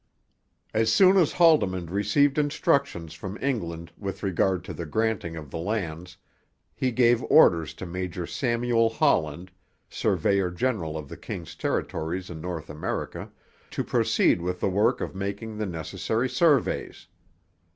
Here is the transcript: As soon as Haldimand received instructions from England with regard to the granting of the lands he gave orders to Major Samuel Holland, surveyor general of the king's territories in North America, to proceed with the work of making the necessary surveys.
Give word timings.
As 0.73 0.91
soon 0.91 1.15
as 1.17 1.33
Haldimand 1.33 1.91
received 1.91 2.39
instructions 2.39 3.13
from 3.13 3.37
England 3.39 3.91
with 3.99 4.23
regard 4.23 4.63
to 4.63 4.73
the 4.73 4.87
granting 4.87 5.35
of 5.35 5.51
the 5.51 5.59
lands 5.59 6.17
he 6.73 6.89
gave 6.91 7.21
orders 7.25 7.75
to 7.75 7.85
Major 7.85 8.25
Samuel 8.25 8.89
Holland, 8.89 9.51
surveyor 9.91 10.49
general 10.49 10.97
of 10.97 11.07
the 11.07 11.17
king's 11.17 11.53
territories 11.55 12.31
in 12.31 12.41
North 12.41 12.67
America, 12.67 13.29
to 13.69 13.83
proceed 13.83 14.41
with 14.41 14.59
the 14.59 14.69
work 14.69 15.01
of 15.01 15.13
making 15.13 15.59
the 15.59 15.67
necessary 15.67 16.27
surveys. 16.27 17.05